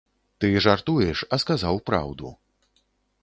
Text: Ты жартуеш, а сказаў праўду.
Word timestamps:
Ты 0.43 0.49
жартуеш, 0.65 1.19
а 1.37 1.39
сказаў 1.43 1.75
праўду. 1.91 2.35